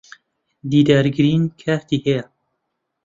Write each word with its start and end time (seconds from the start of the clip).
دیدار 0.71 1.05
گرین 1.15 1.43
کارتی 1.59 1.97
ھەیە. 2.05 2.23